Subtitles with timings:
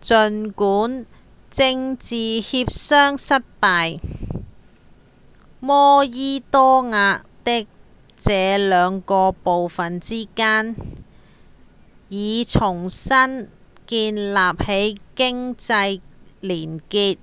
[0.00, 1.06] 儘管
[1.50, 3.98] 政治協商失敗
[5.58, 6.08] 摩爾
[6.52, 7.66] 多瓦的
[8.16, 10.76] 這兩個部份之間
[12.08, 13.48] 已重新
[13.88, 16.00] 建立起經濟
[16.40, 17.18] 連結